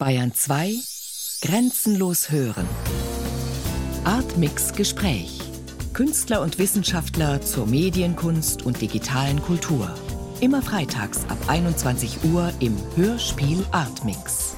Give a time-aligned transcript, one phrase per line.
[0.00, 0.76] Bayern 2
[1.42, 2.66] Grenzenlos hören.
[4.04, 5.38] Artmix Gespräch.
[5.92, 9.94] Künstler und Wissenschaftler zur Medienkunst und digitalen Kultur.
[10.40, 14.56] Immer freitags ab 21 Uhr im Hörspiel Artmix.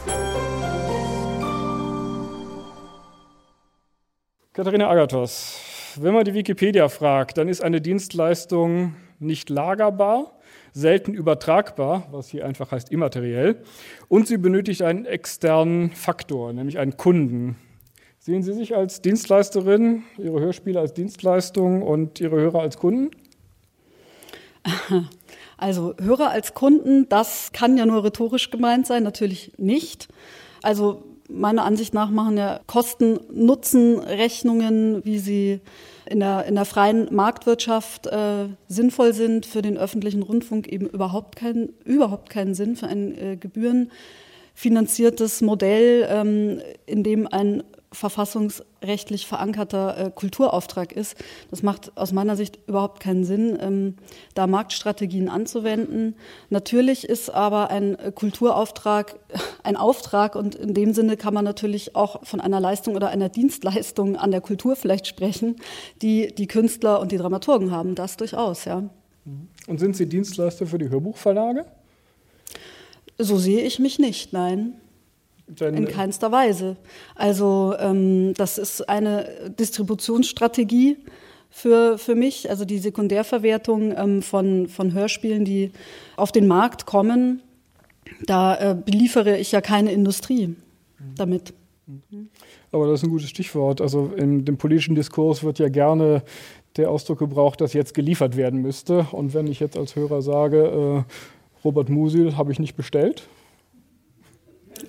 [4.52, 5.58] Katharina Agathos,
[5.96, 10.38] wenn man die Wikipedia fragt, dann ist eine Dienstleistung nicht lagerbar,
[10.72, 13.62] selten übertragbar, was hier einfach heißt immateriell,
[14.08, 17.56] und sie benötigt einen externen Faktor, nämlich einen Kunden.
[18.18, 23.10] Sehen Sie sich als Dienstleisterin, Ihre Hörspiele als Dienstleistung und Ihre Hörer als Kunden?
[25.58, 30.08] Also Hörer als Kunden, das kann ja nur rhetorisch gemeint sein, natürlich nicht.
[30.60, 35.60] Also meiner Ansicht nach machen ja Kosten-Nutzen-Rechnungen, wie sie
[36.12, 41.36] in der, in der freien Marktwirtschaft äh, sinnvoll sind, für den öffentlichen Rundfunk eben überhaupt,
[41.36, 49.98] kein, überhaupt keinen Sinn für ein äh, gebührenfinanziertes Modell, ähm, in dem ein verfassungsrechtlich verankerter
[49.98, 51.16] äh, Kulturauftrag ist.
[51.50, 53.96] Das macht aus meiner Sicht überhaupt keinen Sinn, ähm,
[54.34, 56.14] da Marktstrategien anzuwenden.
[56.50, 59.18] Natürlich ist aber ein äh, Kulturauftrag
[59.62, 63.28] ein Auftrag und in dem Sinne kann man natürlich auch von einer Leistung oder einer
[63.28, 65.56] Dienstleistung an der Kultur vielleicht sprechen,
[66.00, 67.94] die die Künstler und die Dramaturgen haben.
[67.94, 68.82] Das durchaus, ja.
[69.66, 71.64] Und sind Sie Dienstleister für die Hörbuchverlage?
[73.18, 74.74] So sehe ich mich nicht, nein.
[75.46, 76.76] Denn in keinster Weise.
[77.14, 80.96] Also ähm, das ist eine Distributionsstrategie
[81.50, 85.72] für, für mich, also die Sekundärverwertung ähm, von, von Hörspielen, die
[86.16, 87.42] auf den Markt kommen.
[88.24, 90.56] Da äh, beliefere ich ja keine Industrie
[91.16, 91.52] damit.
[92.70, 93.80] Aber das ist ein gutes Stichwort.
[93.80, 96.22] Also in dem politischen Diskurs wird ja gerne
[96.76, 99.06] der Ausdruck gebraucht, dass jetzt geliefert werden müsste.
[99.12, 103.28] Und wenn ich jetzt als Hörer sage, äh, Robert Musil habe ich nicht bestellt,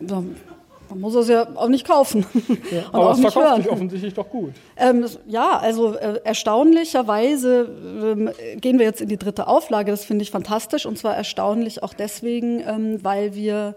[0.09, 2.25] man muss es ja auch nicht kaufen.
[2.71, 3.61] Ja, aber es verkauft hören.
[3.61, 4.51] sich offensichtlich doch gut.
[4.77, 9.91] Ähm, ja, also äh, erstaunlicherweise äh, gehen wir jetzt in die dritte Auflage.
[9.91, 10.85] Das finde ich fantastisch.
[10.85, 13.75] Und zwar erstaunlich auch deswegen, ähm, weil wir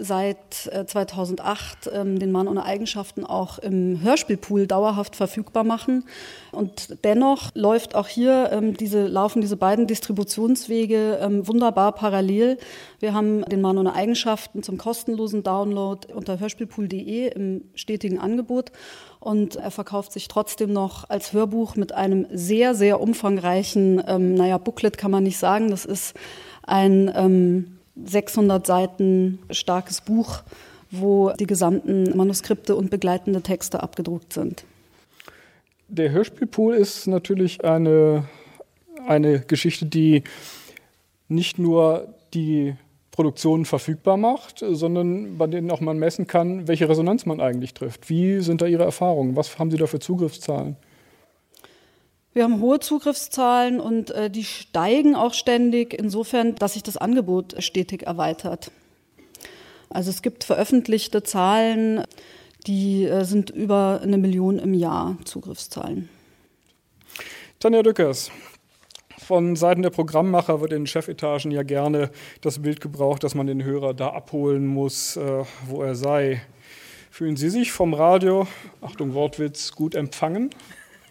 [0.00, 0.38] seit
[0.86, 6.04] 2008 äh, ähm, den Mann ohne Eigenschaften auch im Hörspielpool dauerhaft verfügbar machen.
[6.50, 12.58] Und dennoch läuft auch hier ähm, diese, laufen diese beiden Distributionswege ähm, wunderbar parallel.
[13.00, 18.72] Wir haben den Mann ohne Eigenschaften zum kostenlosen Download unter hörspielpool.de im stetigen Angebot.
[19.20, 24.58] Und er verkauft sich trotzdem noch als Hörbuch mit einem sehr, sehr umfangreichen, ähm, naja,
[24.58, 25.70] Booklet kann man nicht sagen.
[25.70, 26.14] Das ist
[26.64, 30.42] ein ähm, 600 Seiten starkes Buch,
[30.90, 34.64] wo die gesamten Manuskripte und begleitende Texte abgedruckt sind.
[35.88, 38.24] Der Hörspielpool ist natürlich eine,
[39.06, 40.22] eine Geschichte, die
[41.28, 42.74] nicht nur die
[43.10, 48.08] Produktionen verfügbar macht, sondern bei denen auch man messen kann, welche Resonanz man eigentlich trifft.
[48.08, 49.36] Wie sind da Ihre Erfahrungen?
[49.36, 50.76] Was haben Sie da für Zugriffszahlen?
[52.34, 57.62] Wir haben hohe Zugriffszahlen und äh, die steigen auch ständig, insofern, dass sich das Angebot
[57.62, 58.70] stetig erweitert.
[59.90, 62.04] Also es gibt veröffentlichte Zahlen,
[62.66, 66.08] die äh, sind über eine Million im Jahr Zugriffszahlen.
[67.60, 68.30] Tanja Dückers,
[69.18, 72.10] von Seiten der Programmmacher wird in Chefetagen ja gerne
[72.40, 76.40] das Bild gebraucht, dass man den Hörer da abholen muss, äh, wo er sei.
[77.10, 78.46] Fühlen Sie sich vom Radio,
[78.80, 80.48] Achtung Wortwitz, gut empfangen?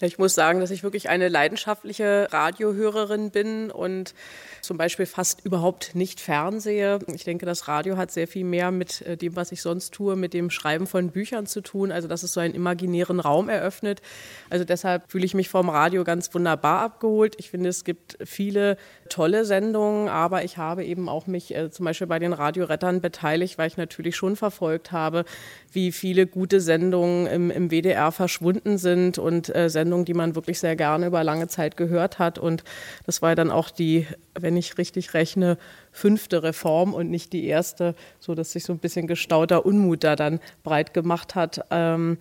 [0.00, 4.14] Ich muss sagen, dass ich wirklich eine leidenschaftliche Radiohörerin bin und
[4.60, 6.98] zum Beispiel fast überhaupt nicht fernsehe.
[7.14, 10.16] Ich denke, das Radio hat sehr viel mehr mit äh, dem, was ich sonst tue,
[10.16, 11.92] mit dem Schreiben von Büchern zu tun.
[11.92, 14.02] Also, dass es so einen imaginären Raum eröffnet.
[14.50, 17.36] Also deshalb fühle ich mich vom Radio ganz wunderbar abgeholt.
[17.38, 18.76] Ich finde, es gibt viele
[19.08, 23.58] tolle Sendungen, aber ich habe eben auch mich äh, zum Beispiel bei den Radiorettern beteiligt,
[23.58, 25.24] weil ich natürlich schon verfolgt habe,
[25.72, 30.58] wie viele gute Sendungen im, im WDR verschwunden sind und äh, Sendungen, die man wirklich
[30.58, 32.38] sehr gerne über lange Zeit gehört hat.
[32.38, 32.64] Und
[33.06, 34.06] das war dann auch die,
[34.38, 35.58] wenn ich richtig rechne,
[35.92, 40.16] fünfte Reform und nicht die erste, so dass sich so ein bisschen gestauter Unmut da
[40.16, 41.64] dann breit gemacht hat.
[41.70, 42.18] Ähm,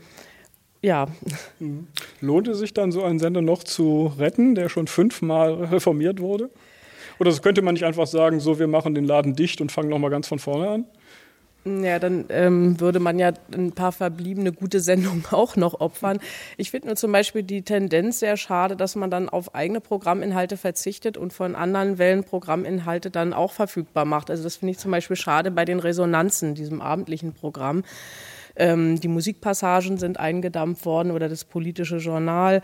[0.82, 1.08] ja.
[1.60, 1.88] Mhm.
[2.22, 6.50] Lohnt es sich dann, so einen Sender noch zu retten, der schon fünfmal reformiert wurde?
[7.20, 10.10] Oder könnte man nicht einfach sagen, so, wir machen den Laden dicht und fangen nochmal
[10.10, 10.86] ganz von vorne an?
[11.83, 16.19] Ja, dann ähm, würde man ja ein paar verbliebene gute Sendungen auch noch opfern.
[16.57, 20.57] Ich finde nur zum Beispiel die Tendenz sehr schade, dass man dann auf eigene Programminhalte
[20.57, 24.30] verzichtet und von anderen Wellen Programminhalte dann auch verfügbar macht.
[24.30, 27.83] Also das finde ich zum Beispiel schade bei den Resonanzen, diesem abendlichen Programm
[28.56, 32.62] Ähm, die Musikpassagen sind eingedampft worden oder das politische Journal.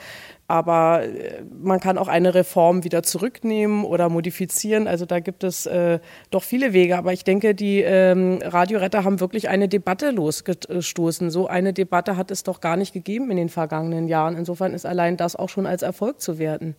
[0.47, 4.87] Aber äh, man kann auch eine Reform wieder zurücknehmen oder modifizieren.
[4.87, 5.99] Also da gibt es äh,
[6.29, 6.97] doch viele Wege.
[6.97, 11.29] Aber ich denke, die ähm, Radioretter haben wirklich eine Debatte losgestoßen.
[11.31, 14.35] So eine Debatte hat es doch gar nicht gegeben in den vergangenen Jahren.
[14.37, 16.75] Insofern ist allein das auch schon als Erfolg zu werten.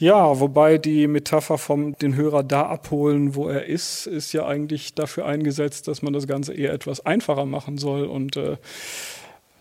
[0.00, 4.94] Ja, wobei die Metapher vom den Hörer da abholen, wo er ist, ist ja eigentlich
[4.94, 8.56] dafür eingesetzt, dass man das Ganze eher etwas einfacher machen soll und äh,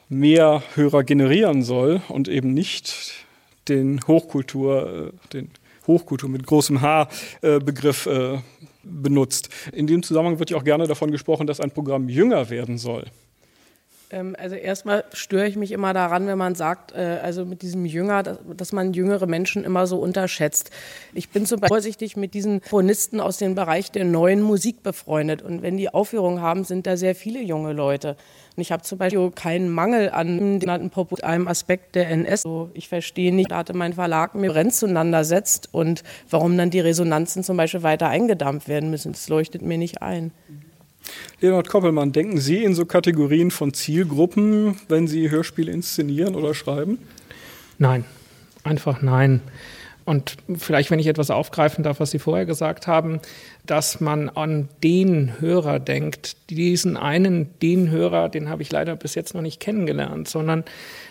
[0.07, 3.25] mehr Hörer generieren soll und eben nicht
[3.68, 5.51] den Hochkultur, äh, den
[5.88, 8.39] Hochkultur mit großem H-Begriff äh, äh,
[8.83, 9.50] benutzt.
[9.74, 13.03] In dem Zusammenhang wird ja auch gerne davon gesprochen, dass ein Programm jünger werden soll.
[14.11, 17.85] Ähm, also erstmal störe ich mich immer daran, wenn man sagt, äh, also mit diesem
[17.85, 20.71] Jünger, dass man jüngere Menschen immer so unterschätzt.
[21.13, 25.41] Ich bin zum Beispiel vorsichtig mit diesen Chronisten aus dem Bereich der neuen Musik befreundet.
[25.41, 28.15] Und wenn die Aufführungen haben, sind da sehr viele junge Leute.
[28.56, 32.45] Und ich habe zum Beispiel keinen Mangel an genannten Pop einem Aspekt der NS.
[32.73, 36.79] ich verstehe nicht, da hatte mein Verlag mir Brenn zueinander setzt und warum dann die
[36.79, 39.11] Resonanzen zum Beispiel weiter eingedampft werden müssen.
[39.11, 40.31] Das leuchtet mir nicht ein.
[41.42, 47.00] Leonhard Koppelmann, denken Sie in so Kategorien von Zielgruppen, wenn Sie Hörspiele inszenieren oder schreiben?
[47.78, 48.06] Nein,
[48.63, 49.42] einfach nein.
[50.09, 53.19] Und vielleicht, wenn ich etwas aufgreifen darf, was Sie vorher gesagt haben,
[53.67, 59.13] dass man an den Hörer denkt, diesen einen, den Hörer, den habe ich leider bis
[59.13, 60.63] jetzt noch nicht kennengelernt, sondern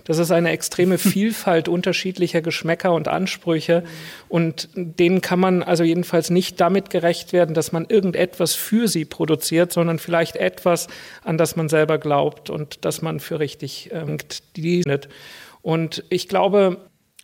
[0.03, 3.85] das ist eine extreme Vielfalt unterschiedlicher Geschmäcker und Ansprüche.
[4.29, 9.05] Und denen kann man also jedenfalls nicht damit gerecht werden, dass man irgendetwas für sie
[9.05, 10.89] produziert, sondern vielleicht etwas,
[11.23, 14.19] an das man selber glaubt und das man für richtig ähm,
[14.57, 15.09] dient.
[15.63, 16.79] Und ich glaube,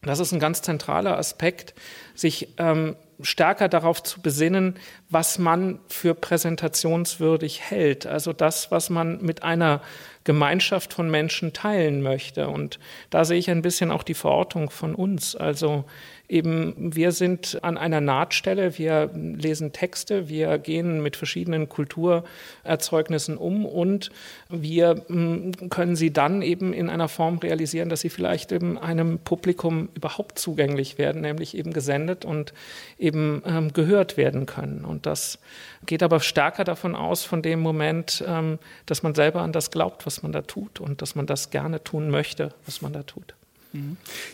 [0.06, 1.74] das ist ein ganz zentraler Aspekt,
[2.14, 4.74] sich ähm, stärker darauf zu besinnen,
[5.08, 8.06] was man für präsentationswürdig hält.
[8.06, 9.80] Also das, was man mit einer
[10.24, 12.48] Gemeinschaft von Menschen teilen möchte.
[12.48, 12.78] Und
[13.10, 15.36] da sehe ich ein bisschen auch die Verortung von uns.
[15.36, 15.84] Also
[16.28, 23.66] eben, wir sind an einer Nahtstelle, wir lesen Texte, wir gehen mit verschiedenen Kulturerzeugnissen um
[23.66, 24.10] und
[24.48, 29.18] wir mm, können sie dann eben in einer Form realisieren, dass sie vielleicht eben einem
[29.18, 32.54] Publikum überhaupt zugänglich werden, nämlich eben gesendet und
[32.98, 34.84] eben ähm, gehört werden können.
[34.84, 35.38] Und das
[35.84, 40.06] geht aber stärker davon aus, von dem Moment, ähm, dass man selber an das glaubt,
[40.06, 43.34] was man da tut und dass man das gerne tun möchte, was man da tut.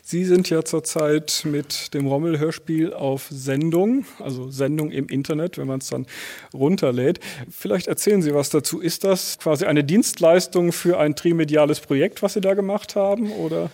[0.02, 5.80] Sie sind ja zurzeit mit dem Rommel-Hörspiel auf Sendung, also Sendung im Internet, wenn man
[5.80, 6.06] es dann
[6.52, 7.20] runterlädt.
[7.50, 8.80] Vielleicht erzählen Sie was dazu.
[8.80, 13.32] Ist das quasi eine Dienstleistung für ein trimediales Projekt, was Sie da gemacht haben?
[13.32, 13.70] Oder?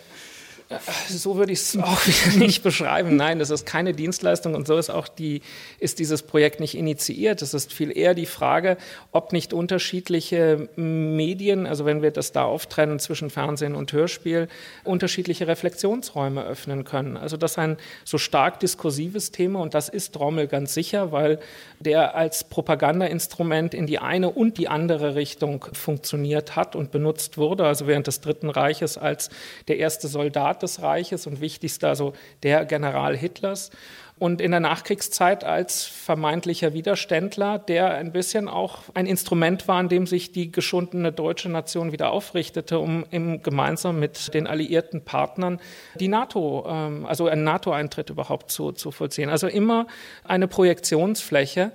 [1.08, 2.00] So würde ich es auch
[2.36, 3.14] nicht beschreiben.
[3.14, 5.42] Nein, das ist keine Dienstleistung und so ist auch die,
[5.78, 7.40] ist dieses Projekt nicht initiiert.
[7.40, 8.76] Es ist viel eher die Frage,
[9.12, 14.48] ob nicht unterschiedliche Medien, also wenn wir das da auftrennen zwischen Fernsehen und Hörspiel,
[14.82, 17.16] unterschiedliche Reflexionsräume öffnen können.
[17.16, 21.38] Also das ist ein so stark diskursives Thema und das ist Rommel ganz sicher, weil
[21.78, 27.66] der als Propagandainstrument in die eine und die andere Richtung funktioniert hat und benutzt wurde.
[27.66, 29.30] Also während des Dritten Reiches als
[29.68, 32.12] der erste Soldat Soldat des Reiches und wichtigster, also
[32.43, 33.70] der General Hitlers.
[34.19, 39.91] Und in der Nachkriegszeit als vermeintlicher Widerständler, der ein bisschen auch ein Instrument war, an
[39.91, 45.61] dem sich die geschundene deutsche Nation wieder aufrichtete, um im, gemeinsam mit den alliierten Partnern
[46.00, 49.29] die NATO, ähm, also einen NATO-Eintritt überhaupt zu, zu vollziehen.
[49.29, 49.87] Also immer
[50.25, 51.73] eine Projektionsfläche.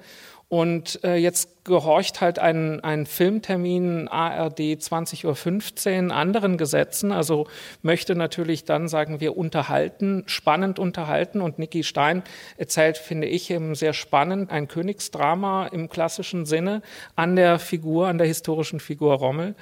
[0.51, 7.13] Und äh, jetzt gehorcht halt ein, ein Filmtermin ARD 20.15 Uhr anderen Gesetzen.
[7.13, 7.47] Also
[7.83, 11.39] möchte natürlich dann, sagen wir, unterhalten, spannend unterhalten.
[11.39, 12.21] Und Niki Stein
[12.57, 16.81] erzählt, finde ich, eben sehr spannend ein Königsdrama im klassischen Sinne
[17.15, 19.55] an der Figur, an der historischen Figur Rommel.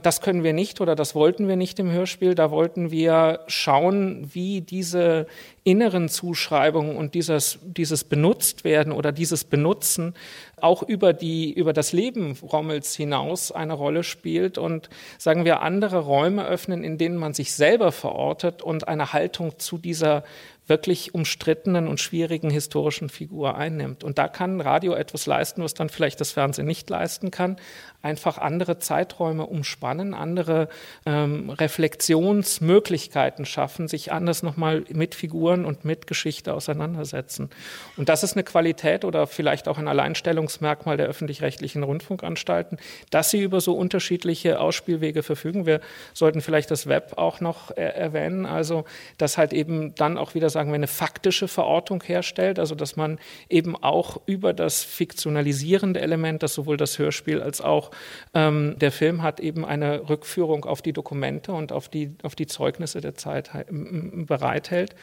[0.00, 2.36] Das können wir nicht oder das wollten wir nicht im Hörspiel.
[2.36, 5.26] Da wollten wir schauen, wie diese
[5.64, 10.14] inneren Zuschreibungen und dieses, dieses benutzt werden oder dieses Benutzen
[10.60, 14.88] auch über die, über das Leben Rommels hinaus eine Rolle spielt und
[15.18, 19.78] sagen wir andere Räume öffnen, in denen man sich selber verortet und eine Haltung zu
[19.78, 20.22] dieser
[20.68, 24.04] wirklich umstrittenen und schwierigen historischen Figur einnimmt.
[24.04, 27.56] Und da kann Radio etwas leisten, was dann vielleicht das Fernsehen nicht leisten kann.
[28.00, 30.68] Einfach andere Zeiträume umspannen, andere
[31.04, 37.50] ähm, Reflexionsmöglichkeiten schaffen, sich anders nochmal mit Figuren und mit Geschichte auseinandersetzen.
[37.96, 42.78] Und das ist eine Qualität oder vielleicht auch ein Alleinstellungsmerkmal der öffentlich-rechtlichen Rundfunkanstalten,
[43.10, 45.66] dass sie über so unterschiedliche Ausspielwege verfügen.
[45.66, 45.80] Wir
[46.14, 48.84] sollten vielleicht das Web auch noch erwähnen, also
[49.18, 53.18] dass halt eben dann auch wieder sagen wir eine faktische Verortung herstellt, also dass man
[53.48, 57.87] eben auch über das fiktionalisierende Element, das sowohl das Hörspiel als auch
[58.34, 62.46] ähm, der Film hat, eben eine Rückführung auf die Dokumente und auf die, auf die
[62.46, 64.94] Zeugnisse der Zeit bereithält.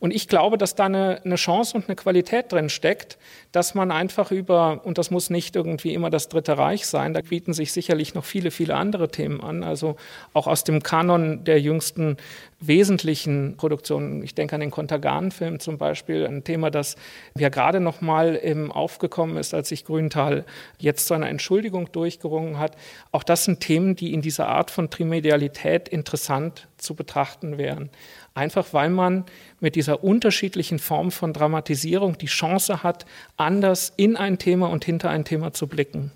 [0.00, 3.18] Und ich glaube, dass da eine, eine, Chance und eine Qualität drin steckt,
[3.52, 7.20] dass man einfach über, und das muss nicht irgendwie immer das Dritte Reich sein, da
[7.20, 9.96] bieten sich sicherlich noch viele, viele andere Themen an, also
[10.32, 12.16] auch aus dem Kanon der jüngsten
[12.60, 14.22] wesentlichen Produktionen.
[14.22, 16.96] Ich denke an den Kontergan-Film zum Beispiel, ein Thema, das
[17.36, 18.40] ja gerade noch mal
[18.70, 20.44] aufgekommen ist, als sich Grüntal
[20.78, 22.76] jetzt zu einer Entschuldigung durchgerungen hat.
[23.12, 27.88] Auch das sind Themen, die in dieser Art von Trimedialität interessant zu betrachten wären.
[28.34, 29.24] Einfach weil man
[29.58, 35.10] mit dieser unterschiedlichen Form von Dramatisierung die Chance hat, anders in ein Thema und hinter
[35.10, 36.12] ein Thema zu blicken.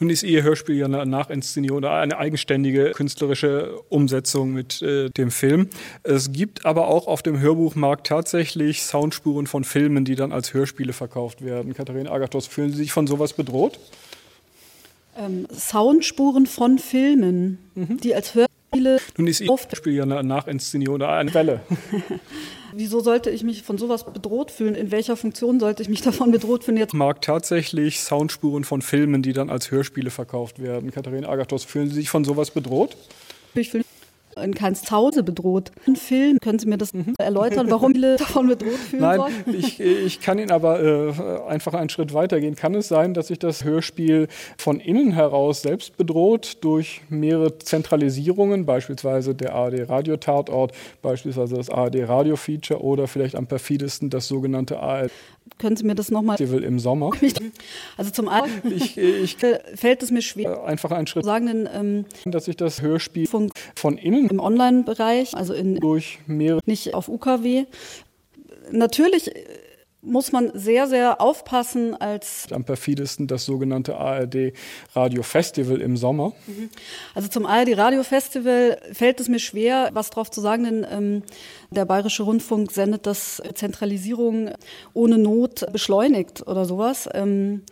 [0.00, 5.30] Nun ist Ihr Hörspiel ja eine Nachinszenierung oder eine eigenständige künstlerische Umsetzung mit äh, dem
[5.30, 5.68] Film.
[6.02, 10.92] Es gibt aber auch auf dem Hörbuchmarkt tatsächlich Soundspuren von Filmen, die dann als Hörspiele
[10.92, 11.74] verkauft werden.
[11.74, 13.78] Katharina Agathos, fühlen Sie sich von sowas bedroht?
[15.18, 17.98] Ähm, Soundspuren von Filmen, mhm.
[17.98, 18.45] die als Hörspiele
[18.86, 19.00] Spiele.
[19.16, 21.60] Nun ist Ihr Spiel ja eine Nachinszenierung oder eine Welle.
[22.72, 24.74] Wieso sollte ich mich von sowas bedroht fühlen?
[24.74, 26.76] In welcher Funktion sollte ich mich davon bedroht fühlen?
[26.76, 30.90] Jetzt mag tatsächlich Soundspuren von Filmen, die dann als Hörspiele verkauft werden.
[30.90, 32.96] Katharina Agathos, fühlen Sie sich von sowas bedroht?
[33.54, 33.85] Ich fühle
[34.42, 35.72] in keins Zuhause bedroht.
[35.86, 37.14] Ein Film, können Sie mir das mhm.
[37.18, 41.88] erläutern, warum viele davon bedroht fühlen Nein, ich, ich, kann Ihnen aber äh, einfach einen
[41.88, 42.54] Schritt weiter gehen.
[42.54, 44.28] Kann es sein, dass sich das Hörspiel
[44.58, 51.70] von innen heraus selbst bedroht durch mehrere Zentralisierungen, beispielsweise der ARD Radio Tatort, beispielsweise das
[51.70, 55.10] ARD Radio Feature oder vielleicht am perfidesten das sogenannte ARD
[55.58, 56.40] können Sie mir das nochmal?
[56.40, 57.10] im Sommer.
[57.96, 59.36] Also zum einen ich, ich,
[59.74, 63.50] fällt es mir schwer, einfach einen Schritt sagen, denn, ähm, dass ich das Hörspiel von,
[63.74, 67.64] von innen im Online-Bereich, also in durch mehrere nicht auf UKW.
[68.70, 69.30] Natürlich
[70.06, 72.46] muss man sehr, sehr aufpassen als.
[72.50, 74.52] Am perfidesten das sogenannte ARD
[74.94, 76.32] Radio Festival im Sommer.
[76.46, 76.70] Mhm.
[77.14, 81.22] Also zum ARD Radio Festival fällt es mir schwer, was drauf zu sagen, denn ähm,
[81.70, 84.50] der Bayerische Rundfunk sendet das Zentralisierung
[84.94, 87.08] ohne Not beschleunigt oder sowas.
[87.12, 87.62] Ähm,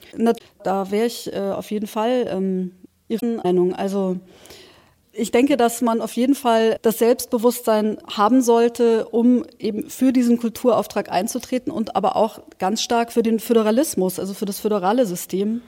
[0.63, 2.73] da wäre ich äh, auf jeden Fall ähm,
[3.09, 3.75] Ihre Meinung.
[3.75, 4.19] Also
[5.17, 10.39] ich denke, dass man auf jeden Fall das Selbstbewusstsein haben sollte, um eben für diesen
[10.39, 15.63] Kulturauftrag einzutreten und aber auch ganz stark für den Föderalismus, also für das föderale System.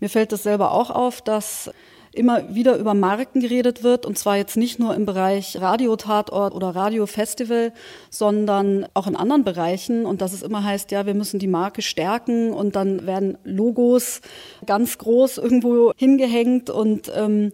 [0.00, 1.70] Mir fällt das selber auch auf, dass
[2.12, 6.70] immer wieder über Marken geredet wird und zwar jetzt nicht nur im Bereich Radiotatort oder
[6.70, 7.72] Radiofestival,
[8.10, 11.82] sondern auch in anderen Bereichen und dass es immer heißt, ja, wir müssen die Marke
[11.82, 14.22] stärken und dann werden Logos
[14.66, 17.52] ganz groß irgendwo hingehängt und ähm,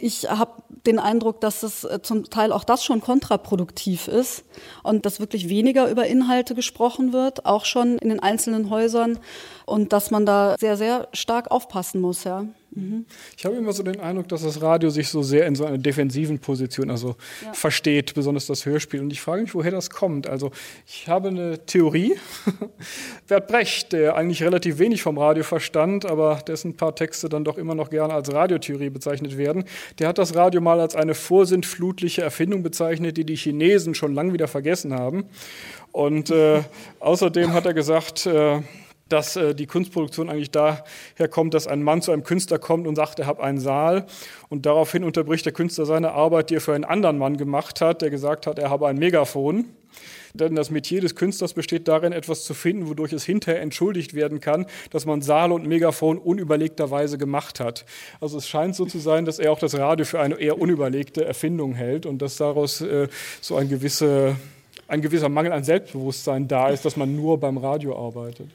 [0.00, 4.44] ich habe den Eindruck, dass es äh, zum Teil auch das schon kontraproduktiv ist
[4.82, 9.18] und dass wirklich weniger über Inhalte gesprochen wird, auch schon in den einzelnen Häusern
[9.66, 12.46] und dass man da sehr, sehr stark aufpassen muss, ja.
[13.36, 15.78] Ich habe immer so den Eindruck, dass das Radio sich so sehr in so einer
[15.78, 17.14] defensiven Position also
[17.44, 17.52] ja.
[17.52, 19.00] versteht, besonders das Hörspiel.
[19.00, 20.26] Und ich frage mich, woher das kommt.
[20.26, 20.50] Also
[20.86, 22.16] ich habe eine Theorie.
[23.28, 27.58] Bert Brecht, der eigentlich relativ wenig vom Radio verstand, aber dessen paar Texte dann doch
[27.58, 29.64] immer noch gerne als Radiotheorie bezeichnet werden,
[29.98, 34.32] der hat das Radio mal als eine vorsintflutliche Erfindung bezeichnet, die die Chinesen schon lange
[34.32, 35.26] wieder vergessen haben.
[35.92, 36.62] Und äh,
[36.98, 38.62] außerdem hat er gesagt, äh,
[39.08, 40.82] dass äh, die Kunstproduktion eigentlich daher
[41.30, 44.06] kommt, dass ein Mann zu einem Künstler kommt und sagt, er hat einen Saal
[44.48, 48.02] und daraufhin unterbricht der Künstler seine Arbeit, die er für einen anderen Mann gemacht hat,
[48.02, 49.66] der gesagt hat, er habe ein Megafon.
[50.36, 54.40] Denn das Metier des Künstlers besteht darin, etwas zu finden, wodurch es hinterher entschuldigt werden
[54.40, 57.84] kann, dass man Saal und Megafon unüberlegterweise gemacht hat.
[58.20, 61.24] Also es scheint so zu sein, dass er auch das Radio für eine eher unüberlegte
[61.24, 63.06] Erfindung hält und dass daraus äh,
[63.40, 64.34] so ein, gewisse,
[64.88, 68.48] ein gewisser Mangel an Selbstbewusstsein da ist, dass man nur beim Radio arbeitet.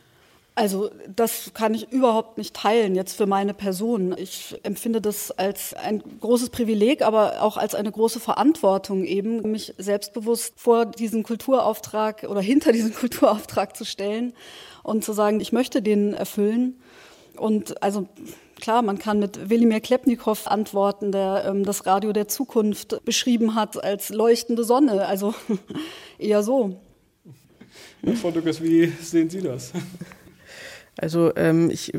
[0.60, 4.14] Also das kann ich überhaupt nicht teilen jetzt für meine Person.
[4.18, 9.74] Ich empfinde das als ein großes Privileg, aber auch als eine große Verantwortung eben, mich
[9.78, 14.34] selbstbewusst vor diesen Kulturauftrag oder hinter diesen Kulturauftrag zu stellen
[14.84, 16.82] und zu sagen, ich möchte den erfüllen.
[17.38, 18.10] Und also
[18.60, 23.82] klar, man kann mit Wilimir Klepnikow antworten, der ähm, das Radio der Zukunft beschrieben hat
[23.82, 25.06] als leuchtende Sonne.
[25.06, 25.34] Also
[26.18, 26.82] eher so.
[28.16, 29.72] Frau Duckes, wie sehen Sie das?
[31.02, 31.98] Also ähm, ich äh,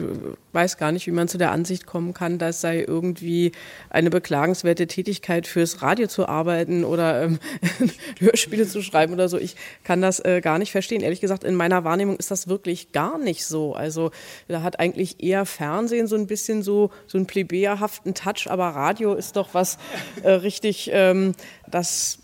[0.53, 3.53] weiß gar nicht, wie man zu der Ansicht kommen kann, das sei irgendwie
[3.89, 7.39] eine beklagenswerte Tätigkeit fürs Radio zu arbeiten oder ähm,
[8.19, 9.39] Hörspiele zu schreiben oder so.
[9.39, 11.03] Ich kann das äh, gar nicht verstehen.
[11.03, 13.75] Ehrlich gesagt, in meiner Wahrnehmung ist das wirklich gar nicht so.
[13.75, 14.11] Also
[14.49, 19.15] da hat eigentlich eher Fernsehen so ein bisschen so, so einen plebejerhaften Touch, aber Radio
[19.15, 19.79] ist doch was
[20.23, 21.33] äh, richtig, ähm,
[21.69, 22.20] das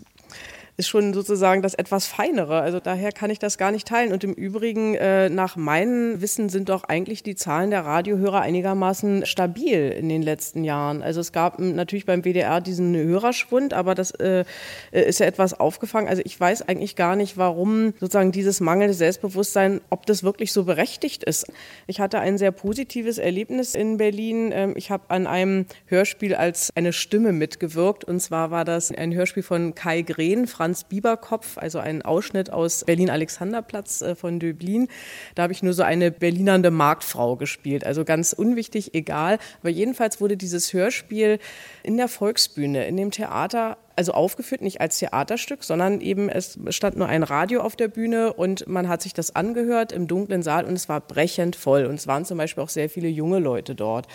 [0.77, 2.61] ist schon sozusagen das etwas Feinere.
[2.61, 4.13] Also daher kann ich das gar nicht teilen.
[4.13, 9.25] Und im Übrigen, äh, nach meinem Wissen sind doch eigentlich die Zahlen der Radiohörer einigermaßen
[9.25, 11.01] stabil in den letzten Jahren.
[11.01, 14.45] Also es gab natürlich beim WDR diesen Hörerschwund, aber das äh,
[14.91, 16.07] ist ja etwas aufgefangen.
[16.07, 20.65] Also ich weiß eigentlich gar nicht, warum sozusagen dieses mangelnde Selbstbewusstsein, ob das wirklich so
[20.65, 21.47] berechtigt ist.
[21.87, 24.51] Ich hatte ein sehr positives Erlebnis in Berlin.
[24.53, 28.03] Ähm, ich habe an einem Hörspiel als eine Stimme mitgewirkt.
[28.03, 32.83] Und zwar war das ein Hörspiel von Kai Grehn, Franz Bieberkopf, also ein Ausschnitt aus
[32.85, 34.87] Berlin-Alexanderplatz äh, von Döblin.
[35.35, 37.85] Da habe ich nur so eine berlinernde Marktfrau gespielt.
[37.85, 39.39] Also ganz unwichtig, egal.
[39.61, 41.39] Aber jedenfalls wurde dieses Hörspiel
[41.83, 46.97] in der Volksbühne, in dem Theater also aufgeführt, nicht als Theaterstück, sondern eben es stand
[46.97, 50.65] nur ein Radio auf der Bühne und man hat sich das angehört im dunklen Saal
[50.65, 51.85] und es war brechend voll.
[51.85, 54.07] Und es waren zum Beispiel auch sehr viele junge Leute dort.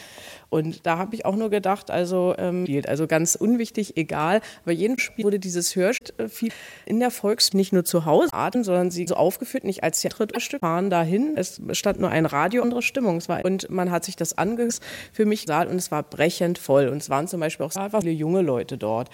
[0.52, 4.98] Und da habe ich auch nur gedacht, also, ähm, also ganz unwichtig, egal, aber jedem
[4.98, 6.52] Spiel wurde dieses Hörspiel
[6.84, 10.60] in der Volks nicht nur zu Hause atmen, sondern sie so aufgeführt, nicht als Theaterstück,
[10.60, 11.38] fahren dahin.
[11.38, 13.22] Es stand nur ein Radio, andere Stimmung.
[13.42, 14.80] Und man hat sich das angehört
[15.10, 16.88] für mich Saal und es war brechend voll.
[16.88, 19.08] Und es waren zum Beispiel auch viele junge Leute dort.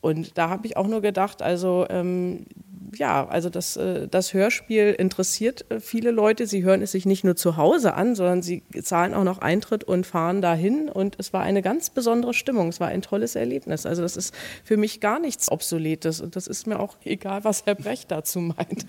[0.00, 2.46] Und da habe ich auch nur gedacht, also ähm,
[2.94, 6.46] ja, also das, äh, das Hörspiel interessiert äh, viele Leute.
[6.46, 9.84] Sie hören es sich nicht nur zu Hause an, sondern sie zahlen auch noch Eintritt
[9.84, 10.75] und fahren dahin.
[10.88, 12.68] Und es war eine ganz besondere Stimmung.
[12.68, 13.86] Es war ein tolles Erlebnis.
[13.86, 16.20] Also das ist für mich gar nichts Obsoletes.
[16.20, 18.86] Und das ist mir auch egal, was Herr Brecht dazu meint.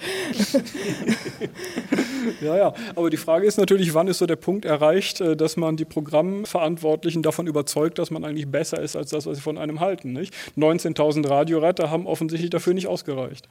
[2.41, 2.73] ja, ja.
[2.95, 5.85] Aber die Frage ist natürlich, wann ist so der Punkt erreicht, äh, dass man die
[5.85, 10.17] Programmverantwortlichen davon überzeugt, dass man eigentlich besser ist als das, was sie von einem halten.
[10.17, 13.47] 19.000 Radioretter haben offensichtlich dafür nicht ausgereicht.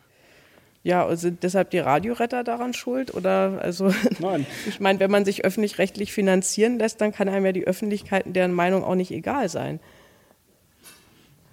[0.87, 3.13] Ja, sind deshalb die Radioretter daran schuld?
[3.13, 4.47] Oder also Nein.
[4.69, 8.53] ich meine, wenn man sich öffentlich-rechtlich finanzieren lässt, dann kann einem ja die Öffentlichkeit deren
[8.53, 9.81] Meinung auch nicht egal sein.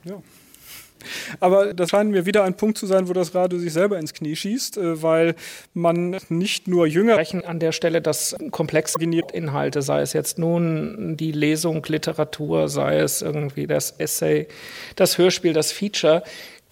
[0.04, 0.22] Ja.
[1.40, 4.13] Aber das scheint mir wieder ein Punkt zu sein, wo das Radio sich selber ins
[4.13, 5.34] Knie schießt, äh, weil
[5.74, 11.18] man nicht nur jünger sprechen an der Stelle, dass komplexe Inhalte, sei es jetzt nun
[11.18, 14.48] die Lesung, Literatur, sei es irgendwie das Essay,
[14.96, 16.22] das Hörspiel, das Feature,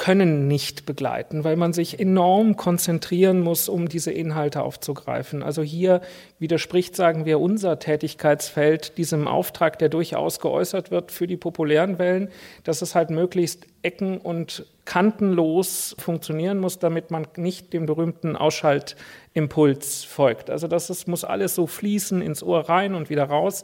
[0.02, 5.44] können nicht begleiten, weil man sich enorm konzentrieren muss, um diese Inhalte aufzugreifen.
[5.44, 6.02] Also hier
[6.40, 12.30] widerspricht, sagen wir, unser Tätigkeitsfeld diesem Auftrag, der durchaus geäußert wird für die populären Wellen,
[12.64, 20.04] dass es halt möglichst ecken- und kantenlos funktionieren muss, damit man nicht dem berühmten Ausschaltimpuls
[20.04, 20.50] folgt.
[20.50, 23.62] Also das ist, muss alles so fließen ins Ohr rein und wieder raus.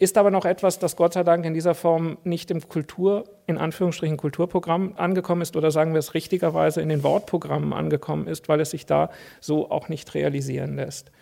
[0.00, 3.58] Ist aber noch etwas, das Gott sei Dank in dieser Form nicht im Kultur, in
[3.58, 8.60] Anführungsstrichen Kulturprogramm angekommen ist oder sagen wir es richtigerweise in den Wortprogrammen angekommen ist, weil
[8.60, 11.12] es sich da so auch nicht realisieren lässt.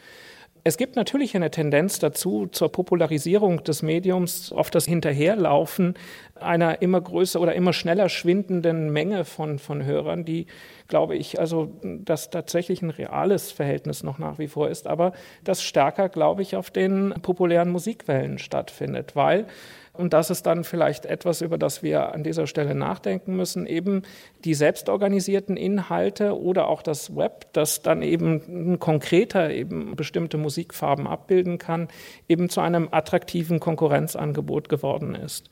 [0.64, 5.94] Es gibt natürlich eine Tendenz dazu, zur Popularisierung des Mediums auf das Hinterherlaufen
[6.36, 10.46] einer immer größer oder immer schneller schwindenden Menge von, von Hörern, die,
[10.86, 15.62] glaube ich, also das tatsächlich ein reales Verhältnis noch nach wie vor ist, aber das
[15.62, 19.46] stärker, glaube ich, auf den populären Musikwellen stattfindet, weil
[19.94, 24.02] und das ist dann vielleicht etwas, über das wir an dieser Stelle nachdenken müssen, eben
[24.44, 31.58] die selbstorganisierten Inhalte oder auch das Web, das dann eben konkreter eben bestimmte Musikfarben abbilden
[31.58, 31.88] kann,
[32.26, 35.50] eben zu einem attraktiven Konkurrenzangebot geworden ist.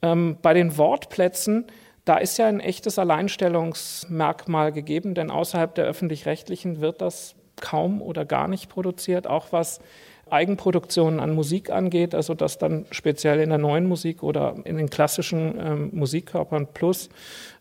[0.00, 1.66] Ähm, bei den Wortplätzen,
[2.06, 8.24] da ist ja ein echtes Alleinstellungsmerkmal gegeben, denn außerhalb der öffentlich-rechtlichen wird das kaum oder
[8.24, 9.80] gar nicht produziert, auch was
[10.30, 14.90] Eigenproduktionen an Musik angeht, also das dann speziell in der neuen Musik oder in den
[14.90, 17.08] klassischen ähm, Musikkörpern plus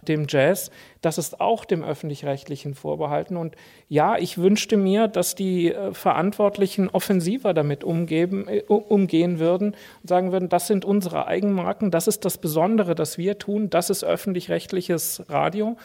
[0.07, 0.71] dem Jazz,
[1.01, 3.37] das ist auch dem öffentlich-rechtlichen vorbehalten.
[3.37, 3.55] Und
[3.89, 10.09] ja, ich wünschte mir, dass die äh, Verantwortlichen offensiver damit umgeben, äh, umgehen würden und
[10.09, 14.03] sagen würden, das sind unsere Eigenmarken, das ist das Besondere, das wir tun, das ist
[14.03, 15.77] öffentlich-rechtliches Radio.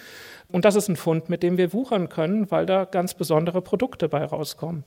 [0.50, 4.08] Und das ist ein Fund, mit dem wir wuchern können, weil da ganz besondere Produkte
[4.08, 4.84] bei rauskommen.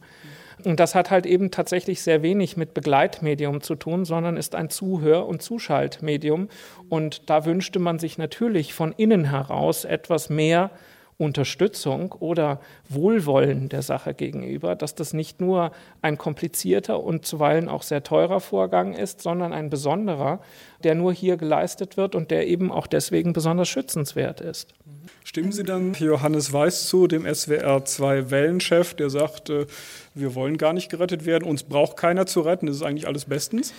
[0.65, 4.69] Und das hat halt eben tatsächlich sehr wenig mit Begleitmedium zu tun, sondern ist ein
[4.69, 6.49] Zuhör- und Zuschaltmedium.
[6.89, 10.71] Und da wünschte man sich natürlich von innen heraus etwas mehr
[11.21, 17.83] Unterstützung oder Wohlwollen der Sache gegenüber, dass das nicht nur ein komplizierter und zuweilen auch
[17.83, 20.39] sehr teurer Vorgang ist, sondern ein besonderer,
[20.83, 24.73] der nur hier geleistet wird und der eben auch deswegen besonders schützenswert ist.
[25.23, 29.67] Stimmen Sie dann Johannes Weiß zu, dem SWR2-Wellenchef, der sagt, äh,
[30.15, 33.25] wir wollen gar nicht gerettet werden, uns braucht keiner zu retten, das ist eigentlich alles
[33.25, 33.73] bestens?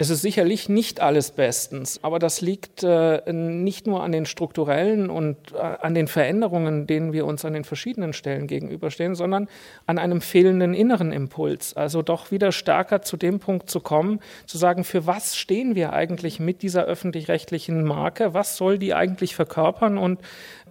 [0.00, 5.10] Es ist sicherlich nicht alles bestens, aber das liegt äh, nicht nur an den strukturellen
[5.10, 9.48] und äh, an den Veränderungen, denen wir uns an den verschiedenen Stellen gegenüberstehen, sondern
[9.86, 11.76] an einem fehlenden inneren Impuls.
[11.76, 15.92] Also doch wieder stärker zu dem Punkt zu kommen, zu sagen, für was stehen wir
[15.92, 18.34] eigentlich mit dieser öffentlich-rechtlichen Marke?
[18.34, 20.20] Was soll die eigentlich verkörpern und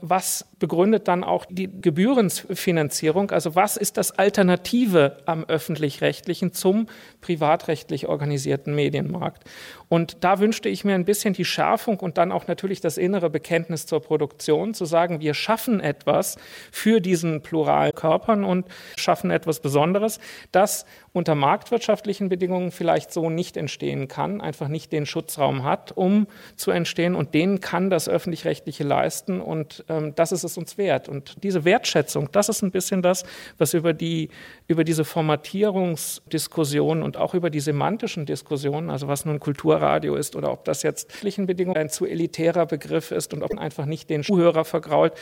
[0.01, 3.31] was begründet dann auch die Gebührenfinanzierung?
[3.31, 6.87] Also was ist das Alternative am öffentlich-rechtlichen zum
[7.21, 9.43] privatrechtlich organisierten Medienmarkt?
[9.89, 13.29] Und da wünschte ich mir ein bisschen die Schärfung und dann auch natürlich das innere
[13.29, 16.37] Bekenntnis zur Produktion, zu sagen, wir schaffen etwas
[16.71, 18.65] für diesen pluralen Körpern und
[18.97, 20.19] schaffen etwas Besonderes,
[20.51, 26.27] das unter marktwirtschaftlichen Bedingungen vielleicht so nicht entstehen kann, einfach nicht den Schutzraum hat, um
[26.55, 27.15] zu entstehen.
[27.15, 29.41] Und den kann das öffentlich-rechtliche leisten.
[29.41, 31.09] Und ähm, das ist es uns wert.
[31.09, 33.23] Und diese Wertschätzung, das ist ein bisschen das,
[33.57, 34.29] was über, die,
[34.67, 39.39] über diese Formatierungsdiskussion und auch über die semantischen Diskussionen, also was nun
[39.77, 43.59] Kulturradio ist oder ob das jetzt Bedingungen ein zu elitärer Begriff ist und ob man
[43.59, 45.13] einfach nicht den Zuhörer vergrault,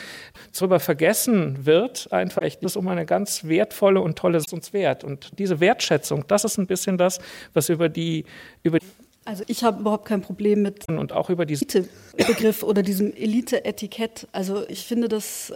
[0.58, 5.04] darüber vergessen wird, einfach echt, ist um eine ganz wertvolle und tolle uns wert.
[5.04, 7.20] Und diese Wertschätzung, das ist ein bisschen das,
[7.54, 8.26] was über die,
[8.64, 8.80] über
[9.28, 14.28] also ich habe überhaupt kein Problem mit und auch über diesen Elite-Begriff oder diesem Elite-Etikett.
[14.32, 15.52] Also ich finde, das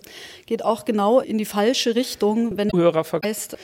[0.47, 3.57] geht auch genau in die falsche Richtung, wenn Hörer heißt,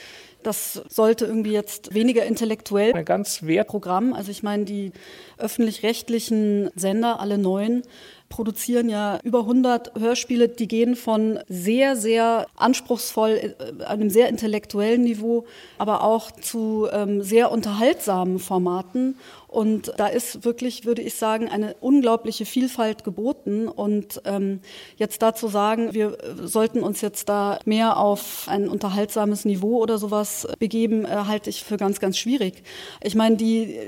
[0.46, 4.12] das sollte irgendwie jetzt weniger intellektuell ein ganz wert Programm.
[4.12, 4.92] Also ich meine, die
[5.38, 7.82] öffentlich-rechtlichen Sender, alle neun,
[8.28, 15.02] produzieren ja über 100 Hörspiele, die gehen von sehr, sehr anspruchsvoll, äh, einem sehr intellektuellen
[15.02, 15.46] Niveau,
[15.78, 19.16] aber auch zu ähm, sehr unterhaltsamen Formaten.
[19.48, 23.68] Und da ist wirklich, würde ich sagen, eine unglaubliche Vielfalt geboten.
[23.68, 24.60] Und ähm,
[24.96, 29.98] jetzt dazu sagen, wir äh, sollten uns jetzt da mehr auf ein unterhaltsames Niveau oder
[29.98, 32.62] sowas begeben, äh, halte ich für ganz, ganz schwierig.
[33.02, 33.78] Ich meine, die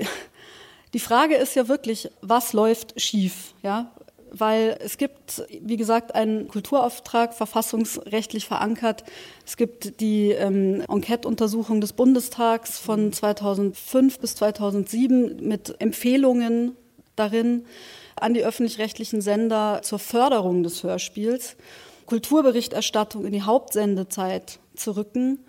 [0.93, 3.53] die Frage ist ja wirklich, was läuft schief?
[3.61, 3.91] Ja,
[4.31, 9.03] weil es gibt, wie gesagt, einen Kulturauftrag verfassungsrechtlich verankert.
[9.45, 16.75] Es gibt die ähm, Enquete-Untersuchung des Bundestags von 2005 bis 2007 mit Empfehlungen
[17.15, 17.65] darin
[18.15, 21.55] an die öffentlich-rechtlichen Sender zur Förderung des Hörspiels,
[22.05, 25.39] Kulturberichterstattung in die Hauptsendezeit zu rücken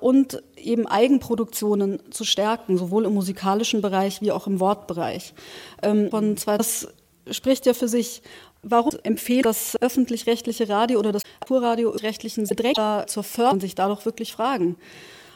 [0.00, 5.34] und eben Eigenproduktionen zu stärken, sowohl im musikalischen Bereich wie auch im Wortbereich.
[5.82, 6.92] Ähm, von 2000
[7.30, 8.22] spricht ja für sich.
[8.62, 14.04] Warum empfiehlt das öffentlich-rechtliche Radio oder das Kulturradio rechtlichen Träger zur Förderung sich da doch
[14.04, 14.76] wirklich fragen?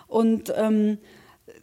[0.08, 0.98] Und ähm,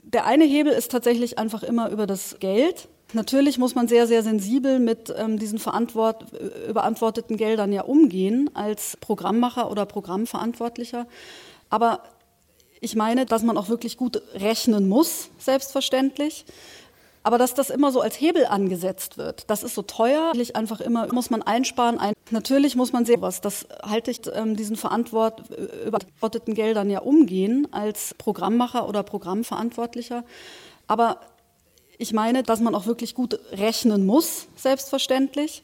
[0.04, 2.88] der eine Hebel ist tatsächlich einfach immer über das Geld.
[3.14, 6.26] Natürlich muss man sehr, sehr sensibel mit ähm, diesen verantwort
[6.70, 11.08] überantworteten Geldern ja umgehen als Programmmacher oder Programmverantwortlicher.
[11.70, 12.04] Aber
[12.80, 16.46] ich meine, dass man auch wirklich gut rechnen muss, selbstverständlich.
[17.28, 20.32] Aber dass das immer so als Hebel angesetzt wird, das ist so teuer.
[20.54, 22.00] Einfach immer muss man einsparen.
[22.00, 25.44] Ein Natürlich muss man sehen, was das halte ich ähm, diesen verantwort
[25.86, 30.24] überantworteten Geldern ja umgehen als Programmmacher oder Programmverantwortlicher.
[30.88, 31.20] Aber
[31.98, 35.64] ich meine, dass man auch wirklich gut rechnen muss, selbstverständlich.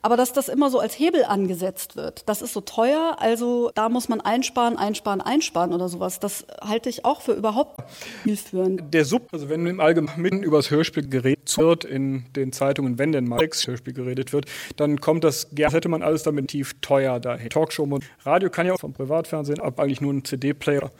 [0.00, 3.88] Aber dass das immer so als Hebel angesetzt wird, das ist so teuer, also da
[3.88, 6.20] muss man einsparen, einsparen, einsparen oder sowas.
[6.20, 7.82] Das halte ich auch für überhaupt
[8.22, 8.94] zielführend.
[8.94, 13.10] Der Sub, also wenn im Allgemeinen über das Hörspiel geredet wird, in den Zeitungen, wenn
[13.10, 16.76] denn mal das Hörspiel geredet wird, dann kommt das, das hätte man alles damit tief
[16.80, 17.50] teuer dahin.
[17.50, 20.90] Talkshow und Radio kann ja auch vom Privatfernsehen ab eigentlich nur ein CD-Player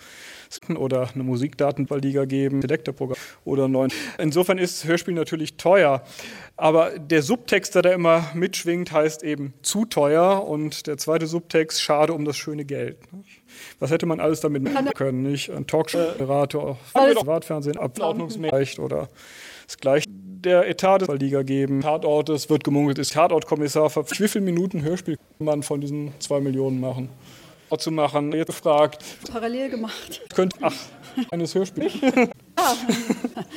[0.76, 3.92] oder eine Musikdatenbahnliga geben, Selektorprogramm oder neuen.
[4.18, 6.02] Insofern ist Hörspiel natürlich teuer,
[6.56, 11.80] aber der Subtext, der da immer mitschwingt, heißt eben zu teuer und der zweite Subtext
[11.80, 12.98] schade um das schöne Geld.
[13.78, 15.22] Was hätte man alles damit machen können?
[15.22, 19.08] Nicht ein Talkshow-Berater, Privatfernsehen, Abordnungsmächt oder
[19.66, 21.80] das gleiche der Etat der Liga geben.
[21.80, 23.90] Tatort, es wird gemunkelt, ist Tatortkommissar.
[23.94, 27.08] Wie viele Minuten Hörspiel kann man von diesen zwei Millionen machen?
[27.76, 28.32] Zu machen.
[28.32, 29.04] Jetzt gefragt.
[29.30, 30.22] Parallel gemacht.
[30.34, 30.74] Könnte, ach,
[31.30, 31.94] eines Hörspiels.
[32.02, 32.76] ja,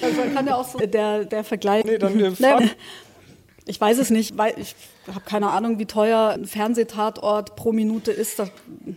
[0.02, 1.86] also kann ja auch so der, der Vergleich.
[1.86, 2.34] Nee, dann wir
[3.65, 4.76] ich weiß es nicht, weil ich
[5.08, 8.39] habe keine Ahnung, wie teuer ein Fernsehtatort pro Minute ist.
[8.39, 8.95] Das, okay.